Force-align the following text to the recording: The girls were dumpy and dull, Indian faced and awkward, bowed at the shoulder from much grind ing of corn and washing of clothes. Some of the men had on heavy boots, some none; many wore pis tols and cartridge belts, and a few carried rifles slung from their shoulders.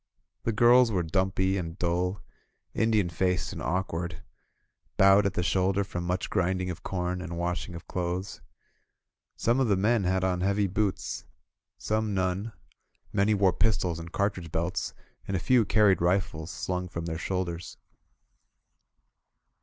The 0.45 0.51
girls 0.51 0.91
were 0.91 1.03
dumpy 1.03 1.57
and 1.59 1.77
dull, 1.77 2.23
Indian 2.73 3.07
faced 3.07 3.53
and 3.53 3.61
awkward, 3.61 4.23
bowed 4.97 5.27
at 5.27 5.35
the 5.35 5.43
shoulder 5.43 5.83
from 5.83 6.05
much 6.05 6.27
grind 6.31 6.59
ing 6.59 6.71
of 6.71 6.81
corn 6.81 7.21
and 7.21 7.37
washing 7.37 7.75
of 7.75 7.87
clothes. 7.87 8.41
Some 9.35 9.59
of 9.59 9.67
the 9.67 9.77
men 9.77 10.05
had 10.05 10.23
on 10.23 10.41
heavy 10.41 10.65
boots, 10.65 11.25
some 11.77 12.15
none; 12.15 12.51
many 13.13 13.35
wore 13.35 13.53
pis 13.53 13.77
tols 13.77 13.99
and 13.99 14.11
cartridge 14.11 14.51
belts, 14.51 14.95
and 15.27 15.37
a 15.37 15.39
few 15.39 15.65
carried 15.65 16.01
rifles 16.01 16.49
slung 16.49 16.87
from 16.89 17.05
their 17.05 17.19
shoulders. 17.19 17.77